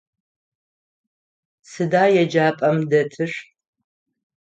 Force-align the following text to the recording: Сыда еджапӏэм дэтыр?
Сыда 1.71 2.03
еджапӏэм 2.21 2.77
дэтыр? 2.89 3.31